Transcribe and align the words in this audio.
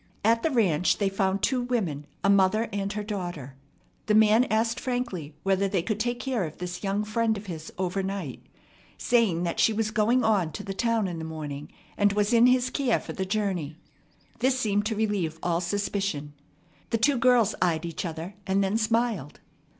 At 0.25 0.41
the 0.41 0.49
ranch 0.49 0.97
they 0.97 1.09
found 1.09 1.43
two 1.43 1.61
women, 1.61 2.07
a 2.23 2.27
mother 2.31 2.67
and 2.73 2.91
her 2.93 3.03
daughter. 3.03 3.55
The 4.07 4.15
man 4.15 4.45
asked 4.45 4.79
frankly 4.79 5.35
whether 5.43 5.67
they 5.67 5.83
could 5.83 5.99
take 5.99 6.19
care 6.19 6.43
of 6.43 6.57
this 6.57 6.83
young 6.83 7.03
friend 7.03 7.37
of 7.37 7.45
his 7.45 7.71
overnight, 7.77 8.43
saying 8.97 9.43
that 9.43 9.59
she 9.59 9.73
was 9.73 9.91
going 9.91 10.23
on 10.23 10.53
to 10.53 10.63
the 10.63 10.73
town 10.73 11.07
in 11.07 11.19
the 11.19 11.23
morning, 11.23 11.71
and 11.97 12.13
was 12.13 12.33
in 12.33 12.47
his 12.47 12.71
care 12.71 12.99
for 12.99 13.13
the 13.13 13.25
journey. 13.25 13.77
This 14.39 14.59
seemed 14.59 14.87
to 14.87 14.95
relieve 14.95 15.37
all 15.43 15.61
suspicion. 15.61 16.33
The 16.89 16.97
two 16.97 17.19
girls 17.19 17.53
eyed 17.61 17.85
each 17.85 18.03
other, 18.03 18.33
and 18.47 18.63
then 18.63 18.79
smiled. 18.79 19.39